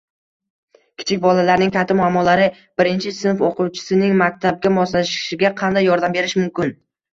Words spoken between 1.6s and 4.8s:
katta muammolari: birinchi sinf o‘quvchisining maktabga